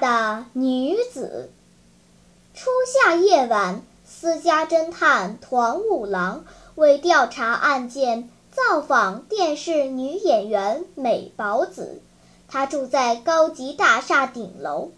[0.00, 1.50] 的女子。
[2.54, 12.00] 初夏夜晚，私家侦探团五郎为调查案件，造访电视女演员美保子。
[12.48, 14.90] 她住在高级大厦顶楼。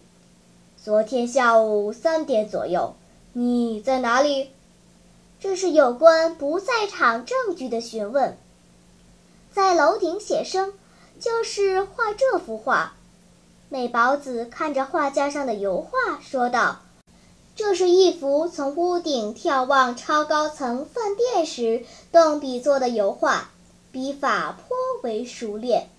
[0.81, 2.95] 昨天下午三点左右，
[3.33, 4.49] 你在哪里？
[5.39, 8.37] 这是有关不在场证据的询问。
[9.51, 10.73] 在楼顶写生，
[11.19, 12.95] 就是画这幅画。
[13.73, 16.81] 美保子看着画架上的油画，说道
[17.57, 23.49] ：“这是一幅从屋顶眺望超高层饭店时动笔做的油画，
[23.91, 25.89] 笔法颇为熟练。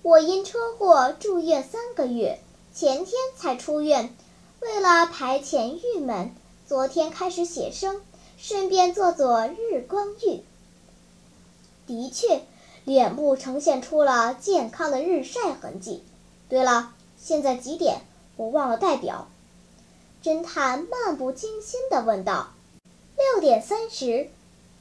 [0.00, 2.38] 我因车祸住院三个月，
[2.74, 4.16] 前天才出院。
[4.60, 6.34] 为了排遣郁闷，
[6.66, 8.00] 昨天开始写生，
[8.38, 10.40] 顺便做做日光浴。
[11.86, 12.40] 的确，
[12.86, 16.02] 脸部呈现出了健康的日晒痕迹。”
[16.48, 18.02] 对了，现在几点？
[18.36, 19.28] 我忘了带表。
[20.22, 22.48] 侦探漫不经心地问道。
[23.16, 24.28] 六点三十。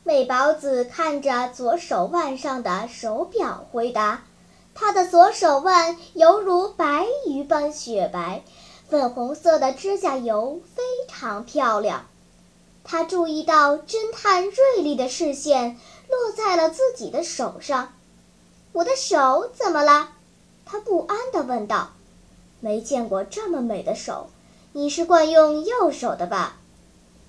[0.03, 4.23] 美宝子看着左手腕上的手表回答
[4.75, 8.43] ：“她的左手腕犹如白鱼般雪白，
[8.87, 12.05] 粉红色的指甲油非常漂亮。”
[12.83, 17.93] 她注意到侦探锐利的视线落在了自己的手上。
[18.73, 20.09] “我的手怎么了？”
[20.65, 21.91] 他不安地问道
[22.59, 24.29] ：“没见过这么美的手，
[24.73, 26.57] 你是惯用右手的吧？”“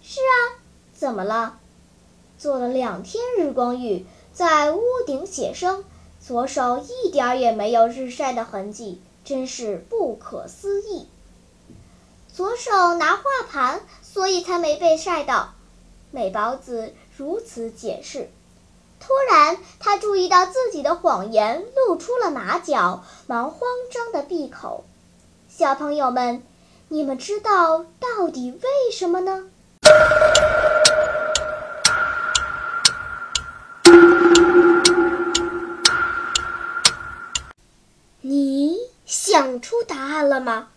[0.02, 0.58] 是啊，
[0.94, 1.58] 怎么了
[2.38, 5.84] ？”“做了两天日光浴，在屋顶写生，
[6.20, 11.06] 左手一点也没有日晒的痕迹，真是不可思议。
[12.32, 15.54] ”“左手拿画盘，所以才没被晒到。”
[16.10, 18.30] 美宝子如此解释。
[18.98, 23.60] 突然，他注意到自己的谎言露出了马脚，忙慌
[23.92, 24.84] 张地闭口。
[25.48, 26.42] 小朋友们，
[26.88, 29.44] 你们知道到底为什么呢？
[38.20, 40.68] 你想出答案了吗？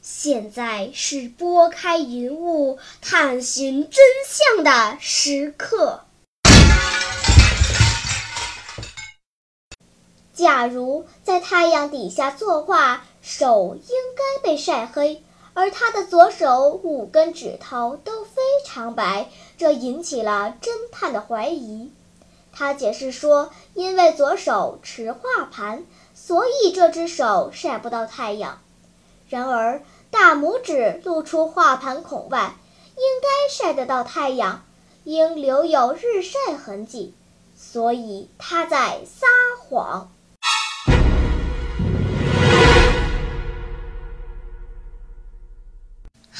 [0.00, 6.04] 现在是拨开云雾探寻真相的时刻。
[10.38, 15.20] 假如在太阳底下作画，手应该被晒黑，
[15.52, 21.90] 而他的左手五根指头都非常白，这引起了侦探的怀疑。
[22.52, 25.84] 他解释说，因为左手持画盘，
[26.14, 28.60] 所以这只手晒不到太阳。
[29.28, 29.82] 然而，
[30.12, 32.54] 大拇指露出画盘孔外，
[32.94, 34.64] 应该晒得到太阳，
[35.02, 37.12] 应留有日晒痕迹，
[37.56, 39.26] 所以他在撒
[39.68, 40.12] 谎。